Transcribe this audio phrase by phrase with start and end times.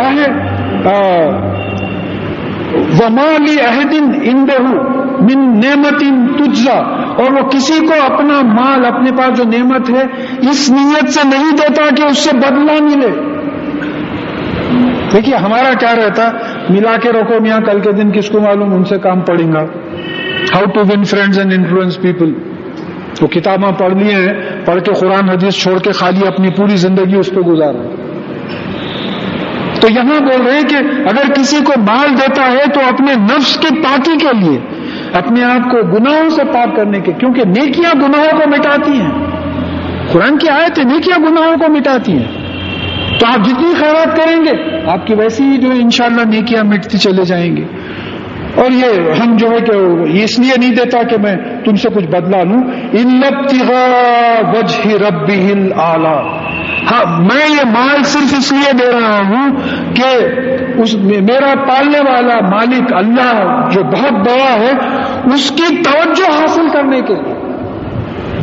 [0.00, 0.30] کیا ہے
[3.00, 4.62] ومالی عہدن اندہ
[5.20, 6.00] من نعمت
[6.38, 6.78] تجزا
[7.16, 10.02] اور وہ کسی کو اپنا مال، اپنے پاس جو نعمت ہے،
[10.50, 13.08] اس نیت سے نہیں دیتا کہ اس سے بدلہ ملے۔
[15.12, 16.30] دیکھیے، ہمارا کیا رہتا؟
[16.70, 19.62] ملا کے رکھو میاں، کل کے دن کس کو معلوم؟ ان سے کام پڑیں گا۔
[20.54, 22.32] How to win friends and influence people
[23.20, 24.32] وہ کتابیں پڑھ لیے ہیں،
[24.64, 27.74] پڑھ کے قرآن حدیث چھوڑ کے خالی اپنی پوری زندگی اس پہ گزار
[29.80, 30.76] تو یہاں بول رہے ہیں کہ
[31.08, 34.58] اگر کسی کو مال دیتا ہے تو اپنے نفس کی پاکی کے لیے،
[35.12, 39.10] اپنے آپ کو گناہوں سے پاک کرنے کے، کیونکہ نیکیاں گناہوں کو مٹاتی ہیں۔
[40.12, 42.50] قرآن کی آیت ہے، نیکیاں گناہوں کو مٹاتی ہیں۔
[43.18, 47.24] تو آپ جتنی خیرات کریں گے، آپ کی ویسی ہی جو انشاءاللہ نیکیاں مٹتی چلے
[47.24, 47.64] جائیں گے۔
[48.54, 49.72] اور یہ ہم جو ہے کہ
[50.22, 52.62] اس لیے نہیں دیتا کہ میں تم سے کچھ بدلا لوں۔
[52.92, 53.20] ان
[53.68, 55.30] وجہ رب
[56.84, 59.50] ہاں میں یہ مال صرف اس لیے دے رہا ہوں
[59.94, 60.26] کہ
[60.80, 64.72] اس میرا پالنے والا مالک اللہ جو بہت بڑا ہے،
[65.34, 67.34] اس کی توجہ حاصل کرنے کے لیے۔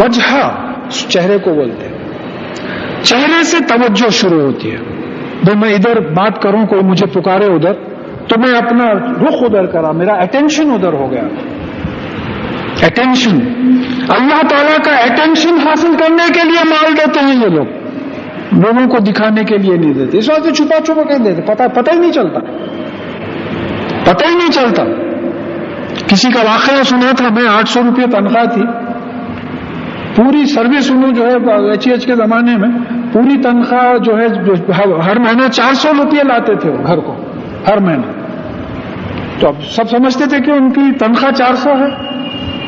[0.00, 0.50] وجہ
[0.88, 1.98] چہرے کو بولتے ہیں۔
[3.02, 4.78] چہرے سے توجہ شروع ہوتی ہے۔
[5.42, 7.72] جب میں ادھر بات کروں، کوئی مجھے پکارے ادھر،
[8.28, 8.92] تو میں اپنا
[9.28, 11.22] رخ ادھر کرا، میرا اٹینشن ادھر ہو گیا۔
[12.82, 13.38] اٹینشن
[14.08, 17.83] اللہ تعالیٰ کا اٹینشن حاصل کرنے کے لیے مال دیتے ہیں یہ لوگ۔
[18.54, 21.90] لوگوں کو دکھانے کے لیے نہیں دیتے۔ اس واسطے چھپا چھپا کہ دیتے۔ پتا پتہ
[21.90, 22.40] ہی نہیں چلتا۔
[24.04, 24.84] پتہ ہی نہیں چلتا۔
[26.06, 28.62] کسی کا واقعہ سنا تھا، میں آٹھ سو روپئے تنخواہ تھی۔
[30.16, 32.68] پوری سروس انہوں جو ہے، ایچ ایچ کے زمانے میں
[33.12, 34.26] پوری تنخواہ جو ہے،
[35.06, 37.24] ہر مہینہ چار سو روپئے لاتے تھے گھر کو۔
[37.68, 38.24] ہر مہینے
[39.40, 41.88] تو اب سب سمجھتے تھے کہ ان کی تنخواہ چار سو ہے۔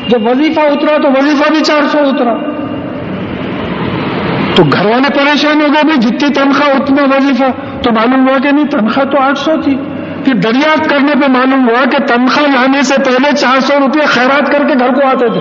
[0.09, 2.33] جب وظیفہ اترا تو وظیفہ بھی چار سو اترا۔
[4.57, 7.43] تو گھر والے پریشان ہو گئے بھی جتنی تنخواہ اتنا وظیفہ۔
[7.81, 9.75] تو معلوم ہوا کہ نہیں، تنخواہ تو آٹھ سو تھی۔
[10.25, 14.51] پھر دریافت کرنے پہ معلوم ہوا کہ تنخواہ لانے سے پہلے چار سو روپئے خیرات
[14.51, 15.39] کر کے گھر کو آتے تھے۔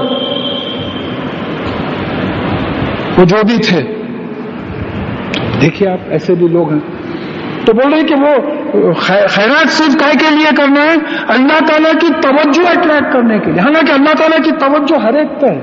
[3.18, 3.82] وہ جو بھی تھے۔
[5.60, 6.80] دیکھیے آپ، ایسے بھی لوگ ہیں۔
[7.64, 8.34] تو بول رہے کہ وہ
[9.28, 10.94] خیرات صرف کا کے لیے کرنا ہے
[11.28, 15.40] اللہ تعالیٰ کی توجہ اٹریکٹ کرنے کے لیے۔ حالانکہ اللہ تعالیٰ کی توجہ ہر ایک
[15.40, 15.60] پہ ہے،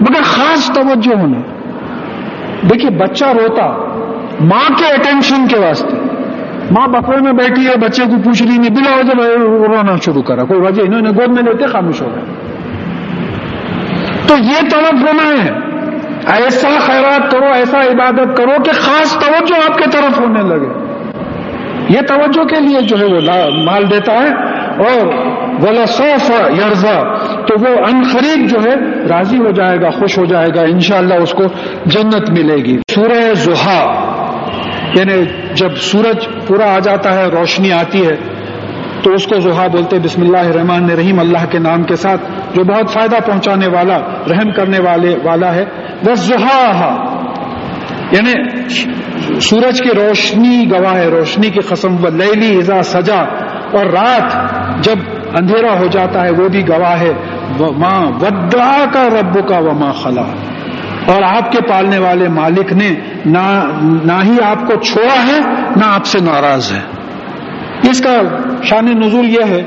[0.00, 1.57] مگر خاص توجہ ہونا۔
[2.62, 3.66] دیکھیے، بچہ روتا،
[4.40, 5.96] ماں کے اٹینشن کے واسطے۔
[6.70, 10.44] ماں بکرے میں بیٹھی ہے، بچے کو پوچھ رہی نہیں بلا وجہ رونا شروع کرا۔
[10.44, 12.24] کوئی وجہ انہوں نے گود میں لیتے خاموش ہو گئے۔
[14.26, 15.50] تو یہ طرف ہونا ہے۔
[16.26, 20.88] ایسا خیرات کرو، ایسا عبادت کرو کہ خاص توجہ آپ کی طرف ہونے لگے۔
[21.88, 23.20] یہ توجہ کے لیے جو ہے وہ
[23.64, 25.06] مال دیتا ہے۔ اور
[25.60, 25.84] بولا
[26.48, 27.02] یرزا
[27.46, 28.74] تو وہ ان خرید جو ہے
[29.08, 31.44] راضی ہو جائے گا، خوش ہو جائے گا، انشاءاللہ اس کو
[31.86, 34.08] جنت ملے گی۔ سورہ زحا
[34.94, 35.24] یعنی
[35.54, 38.16] جب سورج پورا آ جاتا ہے، روشنی آتی ہے،
[39.02, 42.20] تو اس کو زحا بولتے بسم اللہ الرحمن الرحیم، اللہ کے نام کے ساتھ،
[42.54, 43.98] جو بہت فائدہ پہنچانے والا،
[44.30, 45.64] رحم کرنے والے والا ہے۔
[46.06, 46.94] وہ زحا
[48.12, 48.32] یعنی
[49.40, 54.96] سورج کی روشنی گواہ ہے، روشنی کی قسم و لیلی ازا سجا اور رات جب
[55.36, 57.12] اندھیرا ہو جاتا ہے، وہ بھی گواہ ہے
[57.60, 60.24] ماں ودا کا رب کا و ماں خلا
[61.06, 62.90] اور آپ کے پالنے والے مالک نے
[63.26, 65.38] نہ ہی آپ کو چھوڑا ہے،
[65.76, 66.80] نہ آپ سے ناراض ہے۔
[67.90, 68.20] اس کا
[68.62, 69.62] شان نزول یہ ہے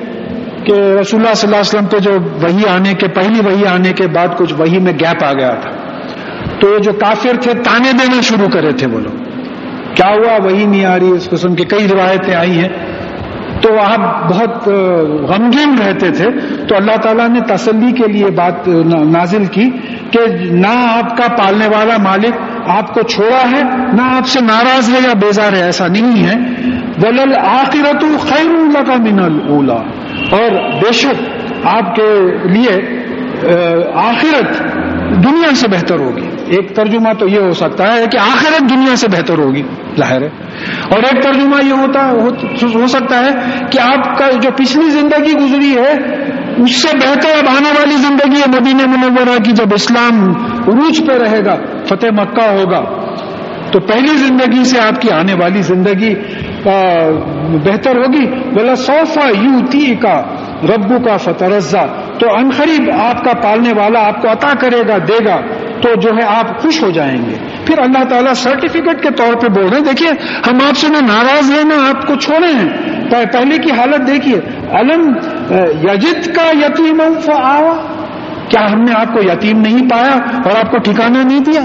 [0.63, 2.11] کہ رسول اللہ صلی اللہ علیہ وسلم پہ جو
[2.41, 5.72] وہی آنے کے پہلی وہی آنے کے بعد کچھ وہی میں گیپ آ گیا تھا۔
[6.59, 9.23] تو یہ جو کافر تھے، تانے دینا شروع کرے تھے وہ لوگ۔
[9.95, 12.69] کیا ہوا؟ وہی نہیں آ رہی، اس قسم کی کئی روایتیں آئی ہیں۔
[13.61, 14.67] تو آپ بہت
[15.29, 16.27] غمگین رہتے تھے۔
[16.67, 18.67] تو اللہ تعالیٰ نے تسلی کے لیے بات
[19.13, 19.69] نازل کی
[20.11, 20.19] کہ
[20.51, 23.63] نہ آپ کا پالنے والا مالک آپ کو چھوڑا ہے،
[23.94, 26.35] نہ آپ سے ناراض ہے یا بیزار ہے، ایسا نہیں ہے۔
[27.03, 29.79] ولل آخرت خیر اللہ کا من اولا
[30.31, 30.51] اور
[30.81, 32.09] بے شک آپ کے
[32.49, 32.75] لیے
[33.95, 34.61] آخرت
[35.16, 39.07] دنیا سے بہتر ہوگی۔ ایک ترجمہ تو یہ ہو سکتا ہے کہ آخرت دنیا سے
[39.07, 39.63] بہتر ہوگی،
[39.97, 40.27] ظاہر ہے۔
[40.91, 42.11] اور ایک ترجمہ یہ ہوتا،
[42.75, 43.31] ہو سکتا ہے
[43.72, 45.91] کہ آپ کا جو پچھلی زندگی گزری ہے،
[46.63, 50.23] اس سے بہتر اب آنے والی زندگی ہے۔ مدینہ منورہ کی جب اسلام
[50.67, 51.55] عروج پہ رہے گا،
[51.85, 52.81] فتح مکہ ہوگا،
[53.72, 56.16] تو پہلی زندگی سے آپ کی آنے والی زندگی
[57.63, 60.22] بہتر ہوگی۔ بلا صوفہ یو تی کا
[60.63, 65.26] ربو کا فترزا۔ تو انخریب آپ کا پالنے والا آپ کو عطا کرے گا، دے
[65.26, 65.41] گا،
[65.82, 67.35] تو جو ہے آپ خوش ہو جائیں گے۔
[67.66, 70.09] پھر اللہ تعالیٰ سرٹیفکیٹ کے طور پہ بول رہے ہیں، دیکھیے،
[70.47, 74.40] ہم آپ سے نہ ناراض ہیں، نہ آپ کو چھوڑے ہیں۔ پہلے کی حالت دیکھیے۔
[74.72, 75.14] علم
[75.84, 77.02] یجد کا یتیم
[77.34, 77.73] آوا
[78.50, 81.62] کیا ہم نے آپ کو یتیم نہیں پایا اور آپ کو ٹھکانا نہیں دیا؟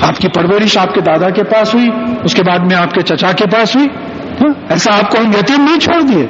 [0.00, 1.90] آپ کی پرورش آپ کے دادا کے پاس ہوئی،
[2.24, 3.88] اس کے بعد میں آپ کے چچا کے پاس ہوئی۔
[4.40, 6.26] ہاں، ایسا آپ کو ہم یتیم نہیں چھوڑ دیے۔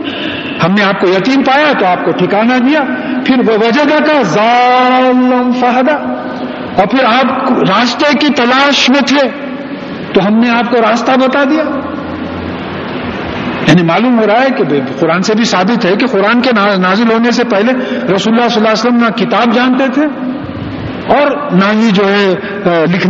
[0.65, 2.81] ہم نے آپ کو یتیم پایا تو آپ کو ٹھکانہ دیا۔
[3.31, 5.95] پھر وہ وجہ کا ظالم فہدا۔
[6.77, 9.29] اور پھر آپ راستے کی تلاش میں تھے۔
[10.13, 11.63] تو ہم نے آپ کو راستہ بتا دیا۔
[13.69, 14.65] یعنی معلوم ہو رہا ہے کہ
[14.99, 17.73] قرآن سے بھی ثابت ہے کہ قرآن کے نازل ہونے سے پہلے
[18.15, 20.05] رسول اللہ صلی اللہ علیہ وسلم نہ کتاب جانتے تھے
[21.15, 22.35] اور نہ ہی جو ہے
[22.65, 23.09] لکھنا